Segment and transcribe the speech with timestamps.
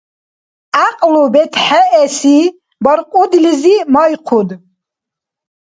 [0.73, 2.37] ГӀякьлу: бетхӀеэси
[2.83, 4.49] баркьудилизи майхъуд.